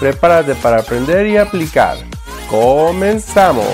[0.00, 1.96] Prepárate para aprender y aplicar.
[2.50, 3.64] ¡Comenzamos!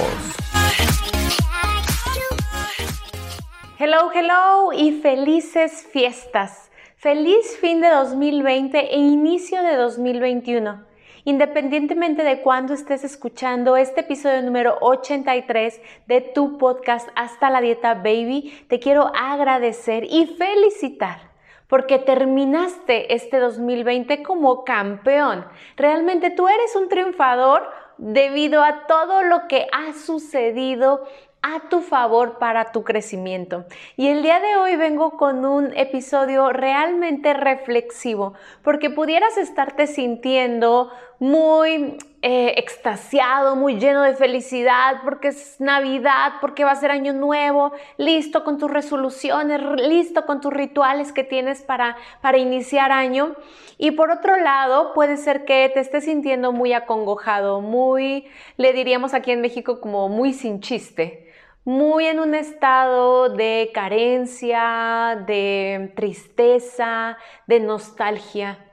[3.78, 6.70] Hello, hello y felices fiestas.
[6.96, 10.84] Feliz fin de 2020 e inicio de 2021.
[11.24, 17.94] Independientemente de cuándo estés escuchando este episodio número 83 de tu podcast Hasta la Dieta
[17.94, 21.29] Baby, te quiero agradecer y felicitar
[21.70, 25.46] porque terminaste este 2020 como campeón.
[25.76, 31.06] Realmente tú eres un triunfador debido a todo lo que ha sucedido
[31.42, 33.64] a tu favor para tu crecimiento.
[33.96, 40.90] Y el día de hoy vengo con un episodio realmente reflexivo, porque pudieras estarte sintiendo
[41.18, 47.14] muy eh, extasiado, muy lleno de felicidad, porque es Navidad, porque va a ser año
[47.14, 53.36] nuevo, listo con tus resoluciones, listo con tus rituales que tienes para, para iniciar año.
[53.78, 58.26] Y por otro lado, puede ser que te estés sintiendo muy acongojado, muy,
[58.58, 61.26] le diríamos aquí en México como muy sin chiste
[61.62, 68.69] muy en un estado de carencia, de tristeza, de nostalgia.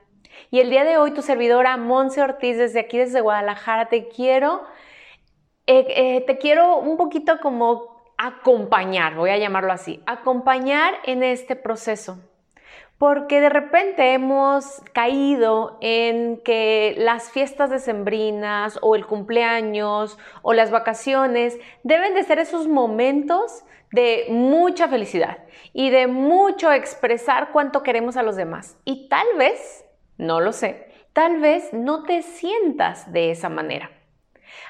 [0.50, 4.62] Y el día de hoy tu servidora Monse Ortiz desde aquí, desde Guadalajara, te quiero,
[5.66, 11.54] eh, eh, te quiero un poquito como acompañar, voy a llamarlo así, acompañar en este
[11.54, 12.18] proceso
[12.98, 20.72] porque de repente hemos caído en que las fiestas decembrinas o el cumpleaños o las
[20.72, 25.38] vacaciones deben de ser esos momentos de mucha felicidad
[25.72, 28.76] y de mucho expresar cuánto queremos a los demás.
[28.84, 29.84] Y tal vez,
[30.18, 33.90] no lo sé, tal vez no te sientas de esa manera.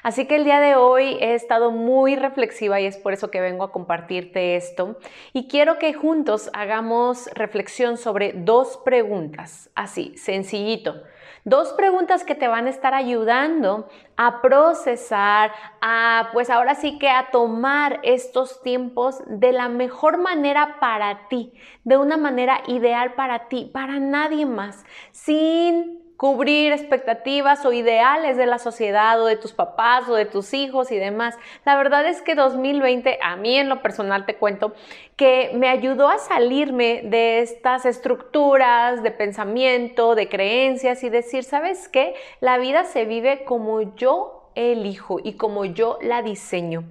[0.03, 3.41] Así que el día de hoy he estado muy reflexiva y es por eso que
[3.41, 4.97] vengo a compartirte esto.
[5.33, 11.03] Y quiero que juntos hagamos reflexión sobre dos preguntas, así, sencillito.
[11.45, 15.51] Dos preguntas que te van a estar ayudando a procesar,
[15.81, 21.53] a pues ahora sí que a tomar estos tiempos de la mejor manera para ti,
[21.85, 28.45] de una manera ideal para ti, para nadie más, sin cubrir expectativas o ideales de
[28.45, 31.37] la sociedad o de tus papás o de tus hijos y demás.
[31.63, 34.73] La verdad es que 2020, a mí en lo personal te cuento,
[35.15, 41.87] que me ayudó a salirme de estas estructuras de pensamiento, de creencias y decir, ¿sabes
[41.87, 42.15] qué?
[42.41, 46.83] La vida se vive como yo elijo y como yo la diseño.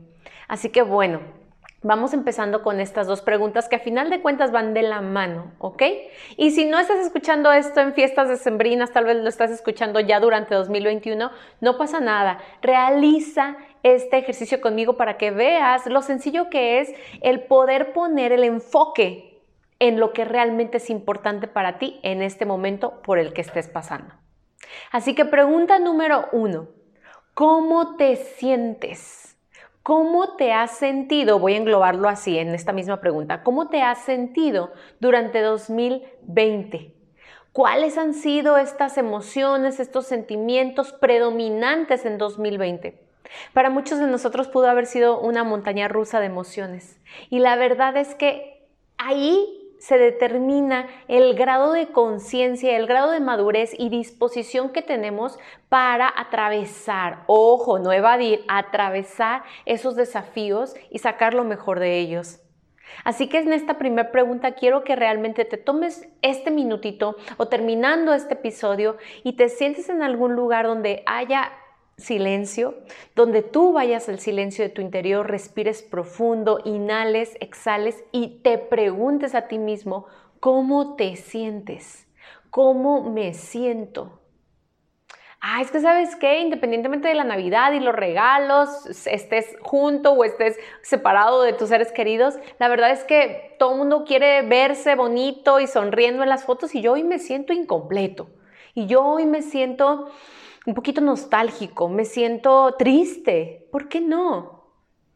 [0.49, 1.21] Así que bueno,
[1.83, 5.53] Vamos empezando con estas dos preguntas que a final de cuentas van de la mano,
[5.59, 5.83] ¿ok?
[6.37, 10.19] Y si no estás escuchando esto en fiestas decembrinas, tal vez lo estás escuchando ya
[10.19, 11.31] durante 2021,
[11.61, 12.41] no pasa nada.
[12.63, 18.43] Realiza este ejercicio conmigo para que veas lo sencillo que es el poder poner el
[18.43, 19.41] enfoque
[19.79, 23.69] en lo que realmente es importante para ti en este momento por el que estés
[23.69, 24.15] pasando.
[24.91, 26.71] Así que pregunta número uno,
[27.35, 29.28] ¿cómo te sientes?
[29.89, 31.39] ¿Cómo te has sentido?
[31.39, 33.43] Voy a englobarlo así en esta misma pregunta.
[33.43, 36.95] ¿Cómo te has sentido durante 2020?
[37.53, 43.03] ¿Cuáles han sido estas emociones, estos sentimientos predominantes en 2020?
[43.55, 47.01] Para muchos de nosotros pudo haber sido una montaña rusa de emociones.
[47.31, 48.69] Y la verdad es que
[48.99, 55.39] ahí se determina el grado de conciencia, el grado de madurez y disposición que tenemos
[55.69, 62.41] para atravesar, ojo, no evadir, atravesar esos desafíos y sacar lo mejor de ellos.
[63.05, 68.15] Así que en esta primera pregunta quiero que realmente te tomes este minutito o terminando
[68.15, 71.53] este episodio y te sientes en algún lugar donde haya
[71.99, 72.75] silencio,
[73.15, 79.35] donde tú vayas al silencio de tu interior, respires profundo, inhales, exhales y te preguntes
[79.35, 80.07] a ti mismo,
[80.41, 82.07] ¿cómo te sientes?
[82.51, 84.21] ¿Cómo me siento?
[85.41, 90.25] Ah, es que sabes qué, independientemente de la Navidad y los regalos, estés junto o
[90.25, 95.61] estés separado de tus seres queridos, la verdad es que todo mundo quiere verse bonito
[95.61, 98.31] y sonriendo en las fotos y yo hoy me siento incompleto.
[98.75, 100.11] Y yo hoy me siento
[100.69, 103.67] un poquito nostálgico, me siento triste.
[103.73, 104.59] ¿Por qué no?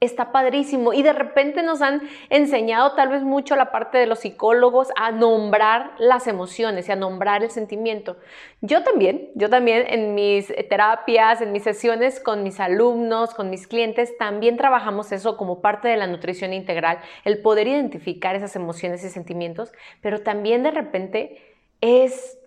[0.01, 4.19] está padrísimo y de repente nos han enseñado tal vez mucho la parte de los
[4.19, 8.17] psicólogos a nombrar las emociones y a nombrar el sentimiento.
[8.63, 13.69] Yo también, yo también en mis terapias, en mis sesiones con mis alumnos, con mis
[13.69, 19.05] clientes, también trabajamos eso como parte de la nutrición integral, el poder identificar esas emociones
[19.05, 19.71] y sentimientos,
[20.01, 21.41] pero también de repente
[21.81, 22.41] es,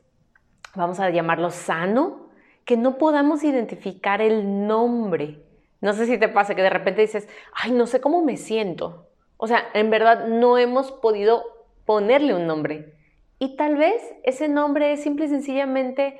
[0.75, 2.24] vamos a llamarlo sano,
[2.65, 5.45] que no podamos identificar el nombre
[5.85, 9.07] no sé si te pasa que de repente dices, ay, no sé cómo me siento.
[9.37, 11.43] O sea, en verdad no hemos podido
[11.85, 12.95] ponerle un nombre.
[13.37, 16.19] Y tal vez ese nombre es simple y sencillamente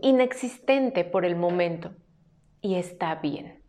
[0.00, 1.90] inexistente por el momento.
[2.62, 3.61] Y está bien.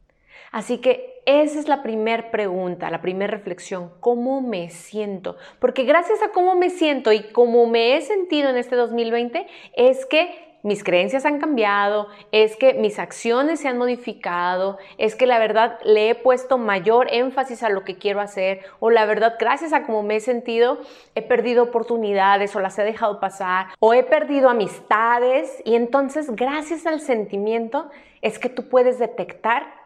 [0.54, 5.36] Así que esa es la primera pregunta, la primera reflexión, ¿cómo me siento?
[5.58, 10.06] Porque gracias a cómo me siento y cómo me he sentido en este 2020 es
[10.06, 15.40] que mis creencias han cambiado, es que mis acciones se han modificado, es que la
[15.40, 19.74] verdad le he puesto mayor énfasis a lo que quiero hacer o la verdad gracias
[19.74, 20.78] a cómo me he sentido
[21.16, 26.86] he perdido oportunidades o las he dejado pasar o he perdido amistades y entonces gracias
[26.86, 27.90] al sentimiento
[28.22, 29.83] es que tú puedes detectar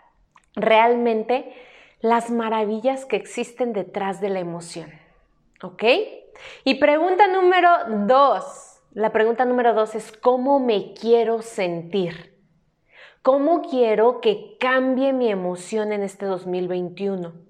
[0.57, 1.53] realmente
[2.01, 4.91] las maravillas que existen detrás de la emoción.
[5.63, 5.83] ¿Ok?
[6.65, 7.69] Y pregunta número
[8.05, 8.81] dos.
[8.91, 12.35] La pregunta número dos es, ¿cómo me quiero sentir?
[13.21, 17.46] ¿Cómo quiero que cambie mi emoción en este 2021?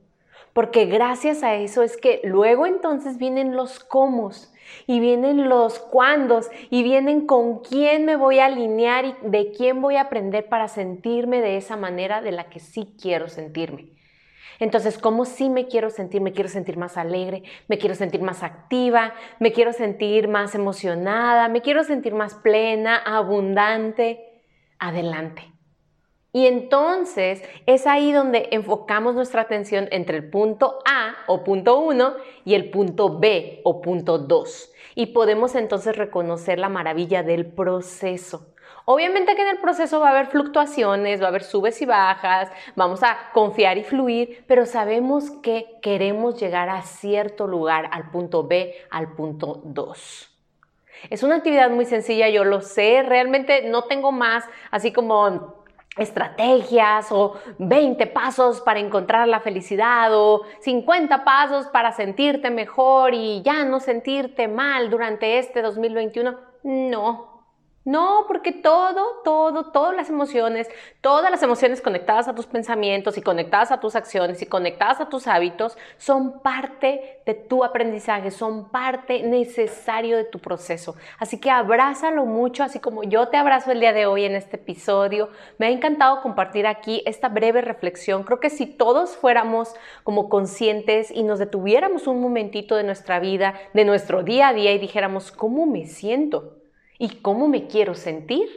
[0.57, 4.31] Porque gracias a eso es que luego entonces vienen los cómo
[4.88, 9.83] y vienen los cuándos y vienen con quién me voy a alinear y de quién
[9.83, 13.92] voy a aprender para sentirme de esa manera de la que sí quiero sentirme.
[14.57, 16.21] Entonces, ¿cómo sí me quiero sentir?
[16.21, 21.50] Me quiero sentir más alegre, me quiero sentir más activa, me quiero sentir más emocionada,
[21.50, 24.42] me quiero sentir más plena, abundante.
[24.80, 25.56] Adelante.
[26.34, 32.14] Y entonces es ahí donde enfocamos nuestra atención entre el punto A o punto 1
[32.46, 34.74] y el punto B o punto 2.
[34.96, 38.54] Y podemos entonces reconocer la maravilla del proceso.
[38.90, 42.50] Obviamente que en el proceso va a haber fluctuaciones, va a haber subes y bajas,
[42.76, 48.48] vamos a confiar y fluir, pero sabemos que queremos llegar a cierto lugar, al punto
[48.48, 50.32] B, al punto 2.
[51.10, 55.66] Es una actividad muy sencilla, yo lo sé, realmente no tengo más así como
[55.98, 63.42] estrategias o 20 pasos para encontrar la felicidad o 50 pasos para sentirte mejor y
[63.42, 66.38] ya no sentirte mal durante este 2021.
[66.64, 67.37] No,
[67.88, 70.68] no, porque todo, todo, todas las emociones,
[71.00, 75.07] todas las emociones conectadas a tus pensamientos y conectadas a tus acciones y conectadas a
[75.07, 80.98] tus hábitos son parte de tu aprendizaje, son parte necesario de tu proceso.
[81.18, 84.57] Así que abrázalo mucho, así como yo te abrazo el día de hoy en este
[84.57, 85.30] episodio.
[85.57, 88.24] Me ha encantado compartir aquí esta breve reflexión.
[88.24, 89.74] Creo que si todos fuéramos
[90.04, 94.74] como conscientes y nos detuviéramos un momentito de nuestra vida, de nuestro día a día
[94.74, 96.56] y dijéramos, ¿cómo me siento?
[96.98, 98.48] Y cómo me quiero sentir,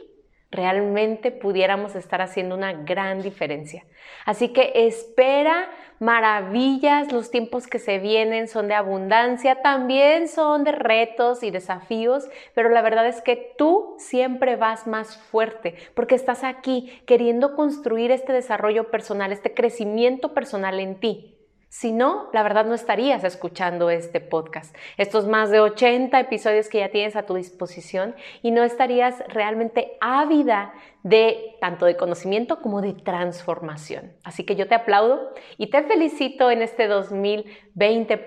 [0.51, 3.85] realmente pudiéramos estar haciendo una gran diferencia.
[4.25, 10.73] Así que espera maravillas, los tiempos que se vienen son de abundancia, también son de
[10.73, 16.43] retos y desafíos, pero la verdad es que tú siempre vas más fuerte porque estás
[16.43, 21.40] aquí queriendo construir este desarrollo personal, este crecimiento personal en ti.
[21.73, 26.79] Si no, la verdad no estarías escuchando este podcast, estos más de 80 episodios que
[26.79, 30.73] ya tienes a tu disposición y no estarías realmente ávida
[31.03, 34.11] de tanto de conocimiento como de transformación.
[34.25, 37.70] Así que yo te aplaudo y te felicito en este 2020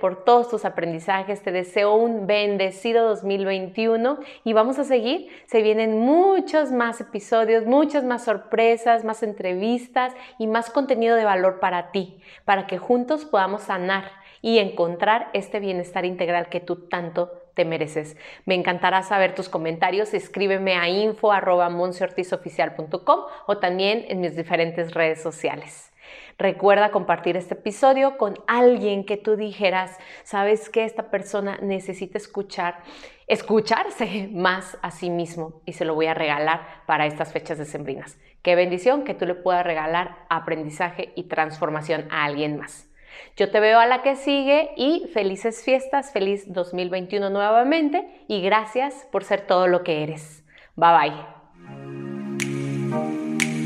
[0.01, 1.43] por todos tus aprendizajes.
[1.43, 5.29] Te deseo un bendecido 2021 y vamos a seguir.
[5.47, 11.61] Se vienen muchos más episodios, muchas más sorpresas, más entrevistas y más contenido de valor
[11.61, 14.11] para ti, para que juntos podamos sanar
[14.43, 18.17] y encontrar este bienestar integral que tú tanto te mereces.
[18.45, 20.13] Me encantará saber tus comentarios.
[20.13, 25.94] Escríbeme a info.monseortizoficial.com o también en mis diferentes redes sociales.
[26.39, 32.79] Recuerda compartir este episodio con alguien que tú dijeras, sabes que esta persona necesita escuchar,
[33.27, 38.19] escucharse más a sí mismo y se lo voy a regalar para estas fechas decembrinas.
[38.43, 42.89] Qué bendición que tú le puedas regalar aprendizaje y transformación a alguien más.
[43.37, 49.07] Yo te veo a la que sigue y felices fiestas, feliz 2021 nuevamente y gracias
[49.11, 50.45] por ser todo lo que eres.
[50.77, 51.15] Bye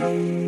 [0.00, 0.47] bye.